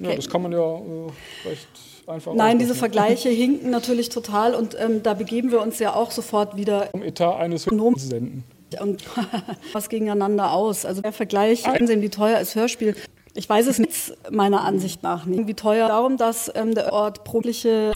[0.00, 1.68] Ja, das kann man ja äh, recht
[2.06, 2.34] einfach.
[2.34, 6.56] Nein, diese Vergleiche hinken natürlich total und ähm, da begeben wir uns ja auch sofort
[6.56, 6.88] wieder.
[6.92, 8.44] Um Etat eines Hörspiels senden.
[8.80, 9.04] Und
[9.72, 10.86] was gegeneinander aus.
[10.86, 12.96] Also der Vergleich, Fernsehen, wie teuer ist Hörspiel,
[13.34, 15.46] Ich weiß es nicht, meiner Ansicht nach nicht.
[15.46, 17.92] Wie teuer darum, dass ähm, der Ort probliche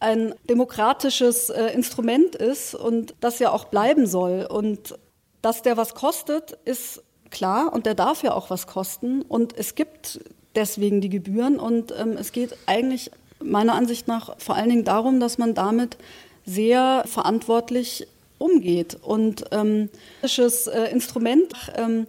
[0.00, 4.46] ein demokratisches äh, Instrument ist und das ja auch bleiben soll.
[4.48, 4.96] Und
[5.42, 9.22] dass der was kostet, ist klar und der darf ja auch was kosten.
[9.22, 10.20] Und es gibt
[10.54, 15.20] deswegen die Gebühren und ähm, es geht eigentlich meiner Ansicht nach vor allen Dingen darum,
[15.20, 15.96] dass man damit
[16.44, 18.06] sehr verantwortlich
[18.38, 18.96] umgeht.
[19.02, 19.90] Und ähm,
[20.22, 22.06] äh, Instrument ähm,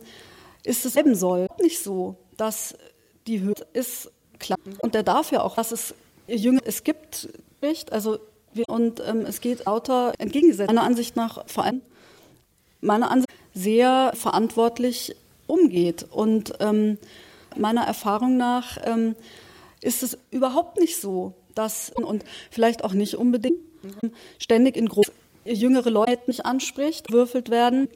[0.64, 1.48] ist es eben soll.
[1.62, 2.76] Nicht so, dass
[3.28, 4.58] die Höhe ist klar.
[4.82, 5.94] Und der darf ja auch, dass es
[6.28, 7.30] Jünger, es gibt
[7.62, 8.20] nicht, also
[8.68, 10.70] und ähm, es geht lauter entgegengesetzt.
[10.70, 11.82] Meiner Ansicht nach vor allem,
[12.82, 15.16] meiner Ansicht sehr verantwortlich
[15.48, 16.06] umgeht.
[16.10, 16.98] Und ähm,
[17.56, 19.16] meiner Erfahrung nach ähm,
[19.82, 23.60] ist es überhaupt nicht so, dass und vielleicht auch nicht unbedingt
[24.40, 25.12] ständig in groß
[25.46, 27.88] jüngere Leute nicht anspricht, würfelt werden,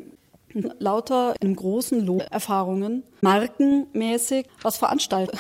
[0.80, 5.38] lauter in großen Lohn Erfahrungen, markenmäßig was veranstaltet.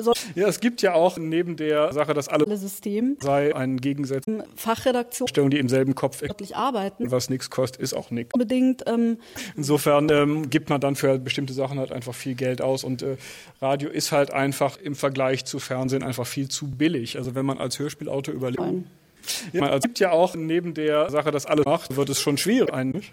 [0.00, 4.24] So ja, es gibt ja auch neben der Sache, dass alle System sei ein Gegensatz
[4.54, 7.10] Fachredaktion die im selben Kopf wirklich arbeiten.
[7.10, 8.34] Was nichts kostet, ist auch nichts.
[8.34, 8.84] Unbedingt.
[8.86, 9.18] Ähm,
[9.56, 13.16] Insofern ähm, gibt man dann für bestimmte Sachen halt einfach viel Geld aus und äh,
[13.60, 17.16] Radio ist halt einfach im Vergleich zu Fernsehen einfach viel zu billig.
[17.16, 18.62] Also wenn man als Hörspielautor überlegt.
[19.52, 22.72] Ja, es gibt ja auch neben der Sache, dass alles macht, wird es schon schwierig
[22.72, 23.12] eigentlich.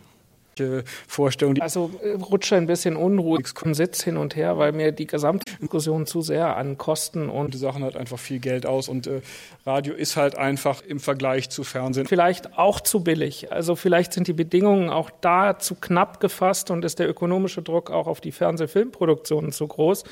[1.08, 1.60] Vorstellung.
[1.60, 5.46] Also äh, rutsche ein bisschen unruhig im Sitz hin und her, weil mir die gesamte
[5.62, 9.22] Diskussion zu sehr an Kosten und die Sachen halt einfach viel Geld aus und äh,
[9.66, 13.52] Radio ist halt einfach im Vergleich zu Fernsehen vielleicht auch zu billig.
[13.52, 17.92] Also vielleicht sind die Bedingungen auch da zu knapp gefasst und ist der ökonomische Druck
[17.92, 20.04] auch auf die Fernsehfilmproduktionen zu groß,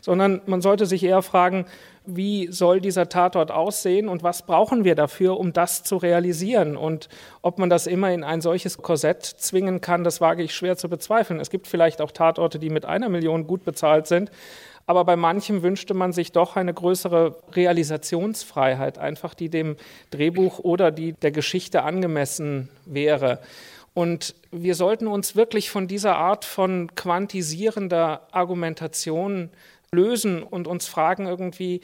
[0.00, 1.66] sondern man sollte sich eher fragen,
[2.06, 6.76] wie soll dieser Tatort aussehen und was brauchen wir dafür, um das zu realisieren.
[6.76, 7.08] Und
[7.40, 10.88] ob man das immer in ein solches Korsett zwingen kann, das wage ich schwer zu
[10.88, 11.40] bezweifeln.
[11.40, 14.30] Es gibt vielleicht auch Tatorte, die mit einer Million gut bezahlt sind.
[14.86, 19.76] Aber bei manchem wünschte man sich doch eine größere Realisationsfreiheit, einfach die dem
[20.10, 23.40] Drehbuch oder die der Geschichte angemessen wäre.
[23.94, 29.50] Und wir sollten uns wirklich von dieser Art von quantisierender Argumentation
[29.94, 31.80] lösen und uns fragen irgendwie,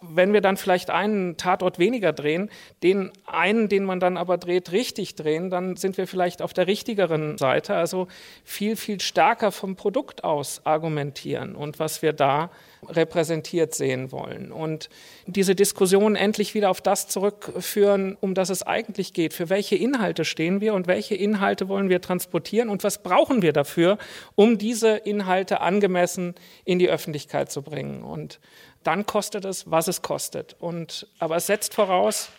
[0.00, 2.50] wenn wir dann vielleicht einen Tatort weniger drehen,
[2.82, 6.66] den einen, den man dann aber dreht, richtig drehen, dann sind wir vielleicht auf der
[6.66, 8.08] richtigeren Seite, also
[8.44, 12.50] viel, viel stärker vom Produkt aus argumentieren und was wir da
[12.88, 14.50] repräsentiert sehen wollen.
[14.50, 14.88] Und
[15.26, 19.34] diese Diskussion endlich wieder auf das zurückführen, um das es eigentlich geht.
[19.34, 23.52] Für welche Inhalte stehen wir und welche Inhalte wollen wir transportieren und was brauchen wir
[23.52, 23.98] dafür,
[24.34, 28.02] um diese Inhalte angemessen in die Öffentlichkeit bringen.
[28.02, 28.40] Und
[28.82, 30.56] dann kostet es, was es kostet.
[30.58, 32.30] Und, aber es setzt voraus,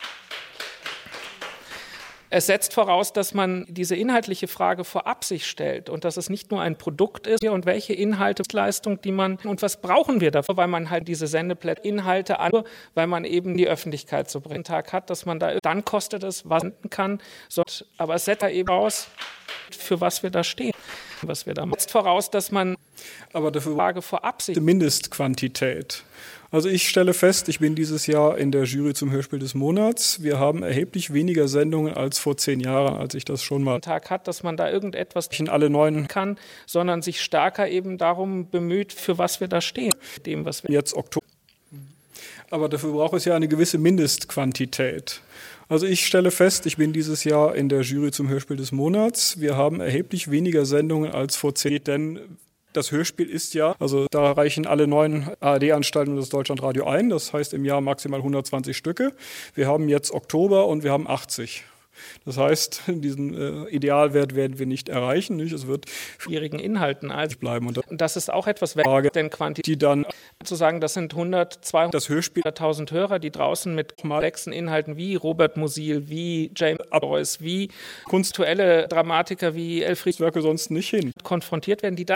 [2.36, 6.50] es setzt voraus, dass man diese inhaltliche Frage vorab sich stellt und dass es nicht
[6.50, 10.58] nur ein Produkt ist und welche Inhalte, Leistung, die man und was brauchen wir dafür,
[10.58, 12.52] weil man halt diese Sendeplätze Inhalte an,
[12.96, 16.50] weil man eben die Öffentlichkeit zu bringen Tag hat, dass man da dann kostet es,
[16.50, 17.22] was man kann,
[17.98, 19.10] aber es setzt da eben aus,
[19.70, 20.74] für was wir da stehen,
[21.28, 21.80] was wir da machen.
[21.88, 22.76] Voraus, dass man
[23.34, 26.04] aber dafür Frage vorab sich Mindestquantität
[26.54, 30.22] also ich stelle fest, ich bin dieses Jahr in der Jury zum Hörspiel des Monats.
[30.22, 34.12] Wir haben erheblich weniger Sendungen als vor zehn Jahren, als ich das schon mal Tag
[34.12, 38.94] hat, dass man da irgendetwas in alle neuen kann, sondern sich stärker eben darum bemüht,
[38.94, 39.96] für was wir da stehen,
[40.28, 41.26] dem was wir jetzt Oktober.
[42.52, 45.22] Aber dafür braucht es ja eine gewisse Mindestquantität.
[45.74, 49.42] Also ich stelle fest, ich bin dieses Jahr in der Jury zum Hörspiel des Monats.
[49.42, 52.20] Wir haben erheblich weniger Sendungen als vor zehn, denn
[52.74, 57.10] das Hörspiel ist ja, also da reichen alle neuen ARD-Anstalten des Deutschlandradio ein.
[57.10, 59.14] Das heißt im Jahr maximal 120 Stücke.
[59.56, 61.64] Wir haben jetzt Oktober und wir haben 80.
[62.26, 65.38] Das heißt, diesen äh, Idealwert werden wir nicht erreichen.
[65.38, 65.54] Nicht?
[65.54, 65.86] Es wird
[66.18, 67.68] schwierigen Inhalten als bleiben.
[67.68, 70.06] Und das ist auch etwas, Frage, denn Quantität, die dann
[70.44, 74.98] zu sagen, das sind 100, 200, das Hörspiel, 1000 Hörer, die draußen mit komplexen Inhalten
[74.98, 76.80] wie Robert Musil, wie James
[77.14, 77.70] Boyce, wie
[78.06, 82.16] kunstuelle Dramatiker wie Elfried Werke sonst nicht hin konfrontiert werden, die da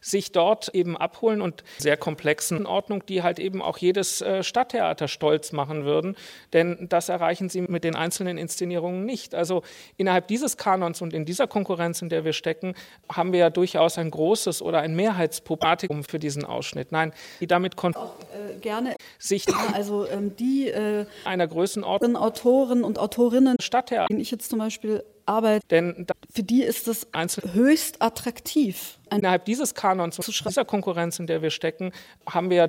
[0.00, 5.08] sich dort eben abholen und sehr komplexen Ordnung, die halt eben auch jedes äh, Stadttheater
[5.08, 6.16] stolz machen würden,
[6.52, 9.34] denn das erreichen sie mit den einzelnen Inszenierungen nicht nicht.
[9.34, 9.62] Also
[9.96, 12.74] innerhalb dieses Kanons und in dieser Konkurrenz, in der wir stecken,
[13.10, 16.92] haben wir ja durchaus ein großes oder ein Mehrheitspublikum für diesen Ausschnitt.
[16.92, 22.98] Nein, die damit auch äh, gerne sich also ähm, die äh, einer Größenordnung Autoren und
[22.98, 27.06] Autorinnen Stadttheater, den ich jetzt zum Beispiel arbeite, denn für die ist es
[27.52, 28.98] höchst attraktiv.
[29.10, 31.92] Innerhalb dieses Kanons, und dieser Konkurrenz, in der wir stecken,
[32.26, 32.68] haben wir ja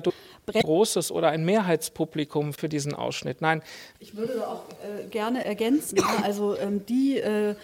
[0.52, 3.40] großes oder ein Mehrheitspublikum für diesen Ausschnitt.
[3.40, 3.62] Nein.
[3.98, 7.54] Ich würde auch äh, gerne ergänzen, also ähm, die äh,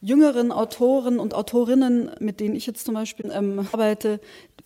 [0.00, 4.20] jüngeren Autoren und Autorinnen, mit denen ich jetzt zum Beispiel ähm, arbeite,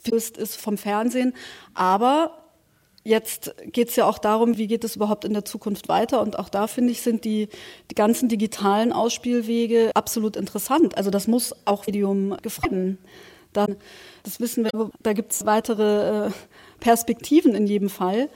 [0.04, 1.34] ist, vom Fernsehen.
[1.74, 2.36] Aber
[3.02, 6.20] Jetzt geht es ja auch darum, wie geht es überhaupt in der Zukunft weiter.
[6.20, 7.48] Und auch da finde ich, sind die,
[7.90, 10.98] die ganzen digitalen Ausspielwege absolut interessant.
[10.98, 12.98] Also das muss auch Medium gefallen.
[13.54, 13.76] Dann,
[14.22, 16.30] das wissen wir, da gibt es weitere äh,
[16.80, 18.28] Perspektiven in jedem Fall.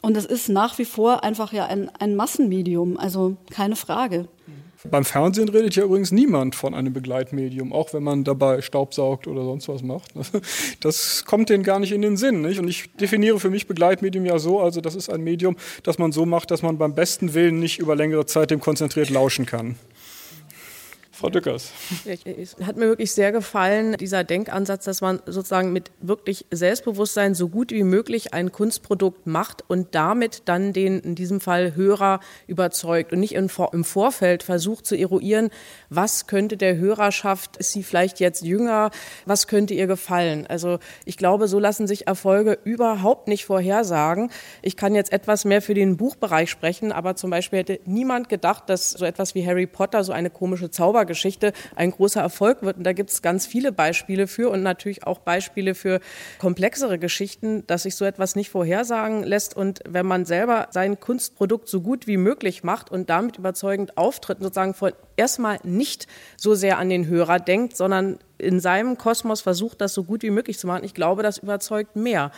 [0.00, 4.28] Und es ist nach wie vor einfach ja ein, ein Massenmedium, also keine Frage.
[4.88, 9.42] Beim Fernsehen redet ja übrigens niemand von einem Begleitmedium, auch wenn man dabei Staubsaugt oder
[9.42, 10.12] sonst was macht.
[10.80, 12.42] Das kommt denen gar nicht in den Sinn.
[12.42, 12.60] Nicht?
[12.60, 16.12] Und ich definiere für mich Begleitmedium ja so, also das ist ein Medium, das man
[16.12, 19.74] so macht, dass man beim besten Willen nicht über längere Zeit dem konzentriert lauschen kann.
[21.18, 21.72] Frau Dückers.
[22.06, 27.48] Es hat mir wirklich sehr gefallen, dieser Denkansatz, dass man sozusagen mit wirklich Selbstbewusstsein so
[27.48, 33.12] gut wie möglich ein Kunstprodukt macht und damit dann den, in diesem Fall Hörer überzeugt
[33.12, 35.50] und nicht im Vorfeld versucht zu eruieren,
[35.90, 38.92] was könnte der Hörerschaft, ist sie vielleicht jetzt jünger,
[39.26, 40.46] was könnte ihr gefallen.
[40.46, 44.30] Also ich glaube, so lassen sich Erfolge überhaupt nicht vorhersagen.
[44.62, 48.70] Ich kann jetzt etwas mehr für den Buchbereich sprechen, aber zum Beispiel hätte niemand gedacht,
[48.70, 52.76] dass so etwas wie Harry Potter, so eine komische Zauber Geschichte ein großer Erfolg wird.
[52.76, 55.98] Und da gibt es ganz viele Beispiele für und natürlich auch Beispiele für
[56.38, 59.56] komplexere Geschichten, dass sich so etwas nicht vorhersagen lässt.
[59.56, 64.38] Und wenn man selber sein Kunstprodukt so gut wie möglich macht und damit überzeugend auftritt,
[64.40, 69.80] sozusagen von erstmal nicht so sehr an den Hörer denkt, sondern in seinem Kosmos versucht,
[69.80, 72.30] das so gut wie möglich zu machen, ich glaube, das überzeugt mehr.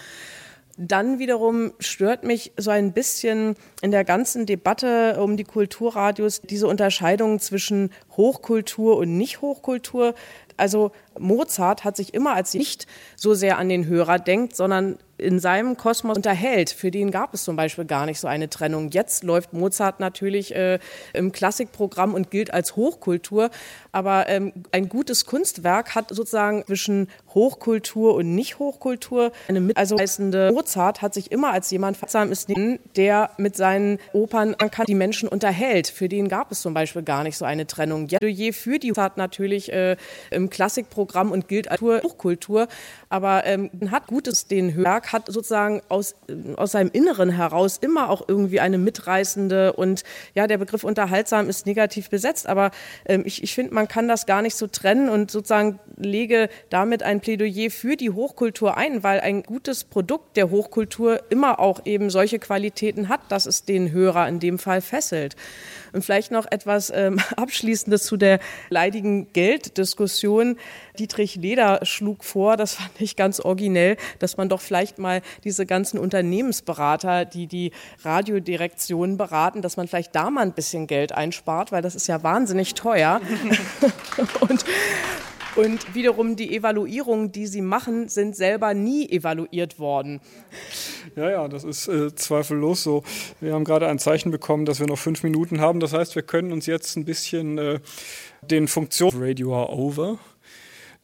[0.83, 6.69] Dann wiederum stört mich so ein bisschen in der ganzen Debatte um die Kulturradios diese
[6.69, 10.14] Unterscheidung zwischen Hochkultur und Nicht-Hochkultur.
[10.61, 15.38] Also Mozart hat sich immer als nicht so sehr an den Hörer denkt, sondern in
[15.38, 16.70] seinem Kosmos unterhält.
[16.70, 18.90] Für den gab es zum Beispiel gar nicht so eine Trennung.
[18.90, 20.79] Jetzt läuft Mozart natürlich äh,
[21.12, 23.51] im Klassikprogramm und gilt als Hochkultur.
[23.92, 30.53] Aber ähm, ein gutes Kunstwerk hat sozusagen zwischen Hochkultur und Nicht-Hochkultur eine mitreißende.
[30.53, 32.49] Mozart hat sich immer als jemand versam ist,
[32.96, 35.88] der mit seinen Opern die Menschen unterhält.
[35.88, 38.07] Für den gab es zum Beispiel gar nicht so eine Trennung.
[38.07, 39.96] Plädoyer für die Mozart natürlich äh,
[40.31, 42.68] im Klassikprogramm und gilt als Hochkultur.
[43.08, 46.14] Aber ähm, hat Gutes den Werk hat sozusagen aus,
[46.56, 51.66] aus seinem Inneren heraus immer auch irgendwie eine mitreißende und ja, der Begriff unterhaltsam ist
[51.66, 52.70] negativ besetzt, aber
[53.06, 57.02] ähm, ich, ich finde, man kann das gar nicht so trennen und sozusagen lege damit
[57.02, 62.10] ein Plädoyer für die Hochkultur ein, weil ein gutes Produkt der Hochkultur immer auch eben
[62.10, 65.36] solche Qualitäten hat, dass es den Hörer in dem Fall fesselt.
[65.92, 70.39] Und vielleicht noch etwas ähm, Abschließendes zu der leidigen Gelddiskussion.
[70.98, 75.66] Dietrich Leder schlug vor, das fand ich ganz originell, dass man doch vielleicht mal diese
[75.66, 77.72] ganzen Unternehmensberater, die die
[78.03, 82.22] Radiodirektion beraten, dass man vielleicht da mal ein bisschen Geld einspart, weil das ist ja
[82.22, 83.20] wahnsinnig teuer.
[84.40, 84.64] und
[85.57, 90.20] und wiederum die Evaluierungen, die sie machen, sind selber nie evaluiert worden.
[91.16, 93.03] Ja, ja, das ist äh, zweifellos so.
[93.40, 95.81] Wir haben gerade ein Zeichen bekommen, dass wir noch fünf Minuten haben.
[95.81, 97.81] Das heißt, wir können uns jetzt ein bisschen äh,
[98.42, 100.18] den Funktionen Radio are over.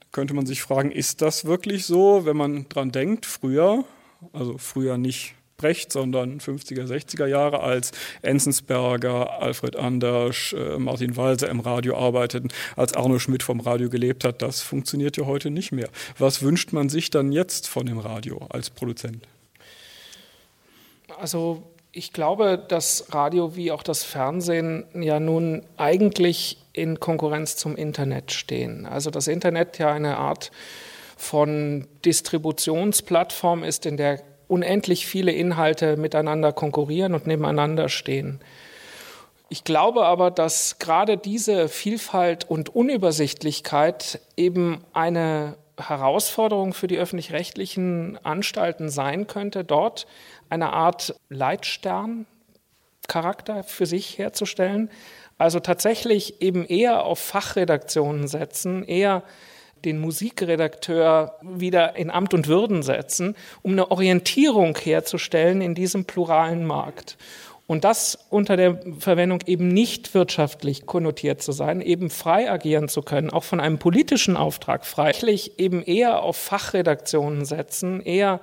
[0.00, 3.84] Da könnte man sich fragen, ist das wirklich so, wenn man dran denkt, früher,
[4.32, 11.48] also früher nicht Brecht, sondern 50er, 60er Jahre, als Enzensberger, Alfred Anders, äh, Martin Walser
[11.48, 14.42] im Radio arbeiteten, als Arno Schmidt vom Radio gelebt hat.
[14.42, 15.88] Das funktioniert ja heute nicht mehr.
[16.18, 19.26] Was wünscht man sich dann jetzt von dem Radio als Produzent?
[21.18, 21.62] Also
[21.96, 28.32] ich glaube, dass Radio wie auch das Fernsehen ja nun eigentlich in Konkurrenz zum Internet
[28.32, 28.84] stehen.
[28.84, 30.50] Also das Internet ja eine Art
[31.16, 38.40] von Distributionsplattform ist, in der unendlich viele Inhalte miteinander konkurrieren und nebeneinander stehen.
[39.48, 48.24] Ich glaube aber, dass gerade diese Vielfalt und Unübersichtlichkeit eben eine Herausforderung für die öffentlich-rechtlichen
[48.24, 50.06] Anstalten sein könnte, dort
[50.48, 54.90] eine Art Leitstern-Charakter für sich herzustellen.
[55.38, 59.22] Also tatsächlich eben eher auf Fachredaktionen setzen, eher
[59.84, 66.66] den Musikredakteur wieder in Amt und Würden setzen, um eine Orientierung herzustellen in diesem pluralen
[66.66, 67.18] Markt.
[67.66, 73.02] Und das unter der Verwendung eben nicht wirtschaftlich konnotiert zu sein, eben frei agieren zu
[73.02, 75.12] können, auch von einem politischen Auftrag frei,
[75.58, 78.40] eben eher auf Fachredaktionen setzen, eher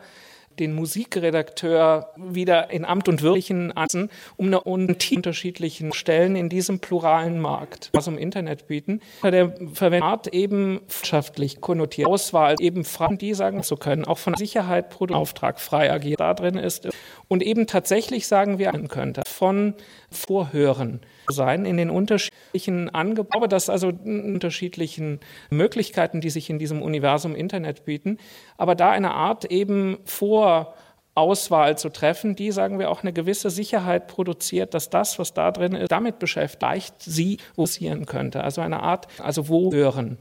[0.59, 7.39] den Musikredakteur wieder in Amt und Wirklichen an, um eine unterschiedlichen Stellen in diesem pluralen
[7.39, 13.63] Markt, was im Internet bieten, der Verwendung eben wirtschaftlich konnotiert Auswahl eben Fragen, die sagen
[13.63, 16.89] zu können, auch von Sicherheit Auftrag frei agiert da drin ist
[17.27, 19.75] und eben tatsächlich sagen wir könnte von
[20.09, 27.36] Vorhören sein in den unterschiedlichen Angeboten, dass also unterschiedlichen Möglichkeiten, die sich in diesem Universum
[27.36, 28.17] Internet bieten,
[28.57, 30.73] aber da eine Art eben vor
[31.15, 35.52] Auswahl zu treffen, die, sagen wir, auch eine gewisse Sicherheit produziert, dass das, was da
[35.52, 38.43] drin ist, damit beschäftigt, leicht sie passieren könnte.
[38.43, 40.17] Also eine Art, also wo hören.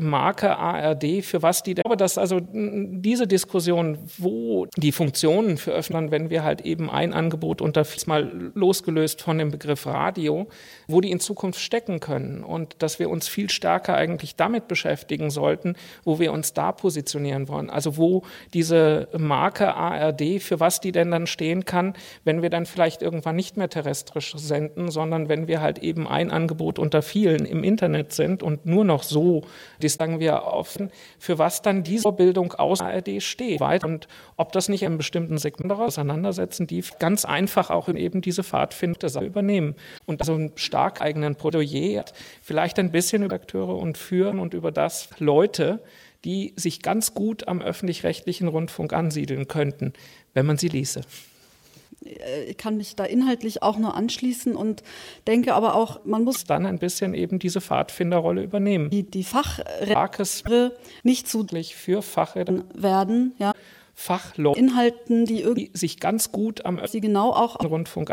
[0.00, 6.10] Marke ARD, für was die, aber dass also diese Diskussion, wo die Funktionen für öffnen,
[6.10, 10.46] wenn wir halt eben ein Angebot unter, mal losgelöst von dem Begriff Radio,
[10.86, 15.30] wo die in Zukunft stecken können und dass wir uns viel stärker eigentlich damit beschäftigen
[15.30, 17.70] sollten, wo wir uns da positionieren wollen.
[17.70, 22.66] Also wo diese Marke ARD, für was die denn dann stehen kann, wenn wir dann
[22.66, 27.44] vielleicht irgendwann nicht mehr terrestrisch senden, sondern wenn wir halt eben ein Angebot unter vielen
[27.44, 29.42] im Internet sind und nur noch so
[29.80, 33.60] das sagen wir offen, für was dann diese Vorbildung aus ARD steht.
[33.84, 39.22] Und ob das nicht in bestimmten Segment auseinandersetzen, die ganz einfach auch eben diese Pfadfinder
[39.22, 39.74] übernehmen.
[40.06, 42.04] Und also einen stark eigenen Plädoyer
[42.42, 45.80] vielleicht ein bisschen über Akteure und führen und über das Leute,
[46.24, 49.92] die sich ganz gut am öffentlich-rechtlichen Rundfunk ansiedeln könnten,
[50.32, 51.02] wenn man sie ließe.
[52.04, 54.82] Äh, ich kann mich da inhaltlich auch nur anschließen und
[55.26, 58.90] denke aber auch, man muss dann ein bisschen eben diese Pfadfinderrolle übernehmen.
[58.90, 60.72] Die, die Fachredakteure
[61.02, 63.52] nicht zu für Fachredakteure werden, ja.
[63.96, 68.12] Fachleute Inhalten, die irgendwie sich ganz gut am sie genau auch Rundfunk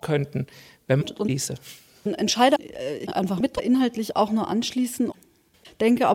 [0.00, 0.48] könnten,
[0.88, 1.54] wenn man diese
[2.02, 5.12] Entscheider äh, einfach mit inhaltlich auch nur anschließen
[5.80, 6.14] denke, auch,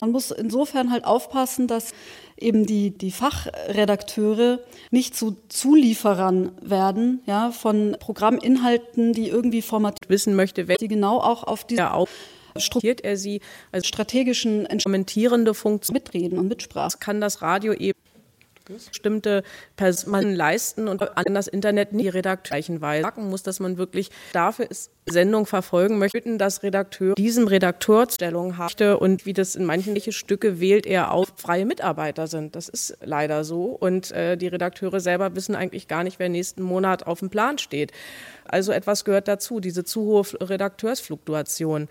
[0.00, 1.92] man muss insofern halt aufpassen, dass
[2.36, 4.60] eben die, die Fachredakteure
[4.90, 11.18] nicht zu Zulieferern werden, ja, von Programminhalten, die irgendwie formatiert wissen möchte, wer sie genau
[11.20, 12.04] auch auf diese ja,
[12.56, 13.40] strukturiert er sie
[13.72, 16.86] als strategischen kommentierende Funktion mitreden und mitsprachen.
[16.86, 17.98] Das kann das Radio eben
[18.64, 19.42] bestimmte
[19.76, 24.70] Personen leisten und an das Internet nicht die Redakteurweise sagen muss, dass man wirklich dafür
[24.70, 29.94] ist, Sendung verfolgen möchte, dass Redakteur diesem Redakteur Stellung hatte und wie das in manchen
[30.12, 32.56] Stücke wählt er auf freie Mitarbeiter sind.
[32.56, 36.62] Das ist leider so und äh, die Redakteure selber wissen eigentlich gar nicht, wer nächsten
[36.62, 37.92] Monat auf dem Plan steht.
[38.46, 41.88] Also etwas gehört dazu, diese zu hohe Redakteursfluktuation.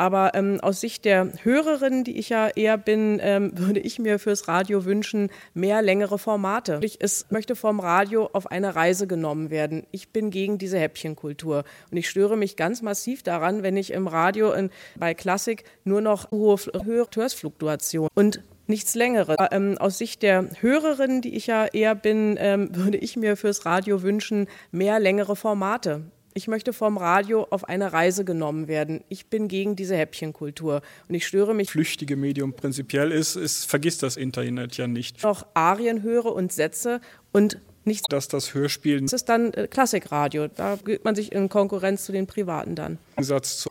[0.00, 4.18] Aber ähm, aus Sicht der Hörerin, die ich ja eher bin, ähm, würde ich mir
[4.18, 6.80] fürs Radio wünschen, mehr längere Formate.
[6.80, 9.86] Ich es möchte vom Radio auf eine Reise genommen werden.
[9.90, 11.64] Ich bin gegen diese Häppchenkultur.
[11.90, 16.00] Und ich störe mich ganz massiv daran, wenn ich im Radio in, bei Klassik nur
[16.00, 19.36] noch hohe Hörsfluktuation und nichts Längeres.
[19.50, 23.66] Ähm, aus Sicht der Hörerin, die ich ja eher bin, ähm, würde ich mir fürs
[23.66, 26.04] Radio wünschen, mehr längere Formate.
[26.32, 29.02] Ich möchte vom Radio auf eine Reise genommen werden.
[29.08, 31.70] Ich bin gegen diese Häppchenkultur und ich störe mich.
[31.70, 35.22] Flüchtige Medium prinzipiell ist, ist vergisst das Internet ja nicht.
[35.24, 37.00] Noch Arien höre und Sätze
[37.32, 38.04] und nichts.
[38.08, 39.00] Dass das Hörspiel.
[39.00, 40.46] Das ist dann äh, Klassikradio.
[40.48, 42.92] Da gilt man sich in Konkurrenz zu den Privaten dann.
[42.92, 43.70] Im Gegensatz zu,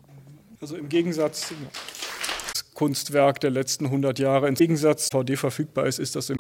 [0.60, 1.54] also im Gegensatz.
[2.74, 4.48] Kunstwerk der letzten 100 Jahre.
[4.48, 6.38] Im Gegensatz VD verfügbar ist, ist das im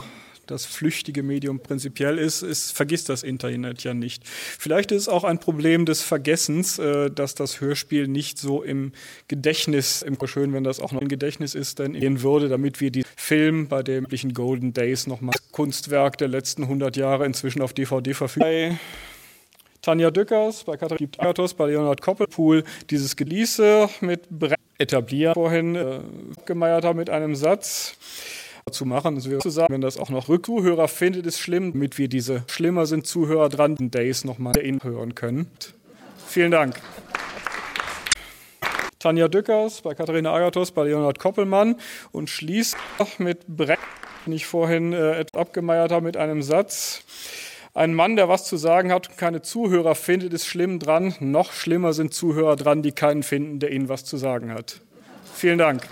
[0.51, 4.27] das flüchtige Medium prinzipiell ist, ist, vergisst das Internet ja nicht.
[4.27, 8.91] Vielleicht ist es auch ein Problem des Vergessens, äh, dass das Hörspiel nicht so im
[9.27, 12.91] Gedächtnis, im schön, wenn das auch noch im Gedächtnis ist, denn gehen würde, damit wir
[12.91, 17.73] die Film bei dem üblichen Golden Days nochmal Kunstwerk der letzten 100 Jahre inzwischen auf
[17.73, 18.77] DVD verfügbar.
[19.81, 25.99] Tanja Dückers, bei Katharina Agathos, bei Leonhard Koppelpool dieses Gelease mit Bre etabliert vorhin äh,
[26.45, 27.97] gemeiert haben mit einem Satz
[28.71, 29.15] zu machen.
[29.15, 32.43] Das wäre zu sagen, wenn das auch noch Rückzuhörer findet, ist schlimm, damit wir diese
[32.47, 34.53] schlimmer sind Zuhörer dran Days nochmal
[34.83, 35.51] hören können.
[36.27, 36.75] Vielen Dank.
[38.99, 41.77] Tanja Dückers bei Katharina Agathos, bei Leonhard Koppelmann
[42.11, 42.75] und schließt
[43.17, 43.79] mit Brett,
[44.25, 47.03] den ich vorhin äh, abgemeiert habe, mit einem Satz.
[47.73, 51.15] Ein Mann, der was zu sagen hat und keine Zuhörer findet, ist schlimm dran.
[51.21, 54.81] Noch schlimmer sind Zuhörer dran, die keinen finden, der ihnen was zu sagen hat.
[55.33, 55.83] Vielen Dank.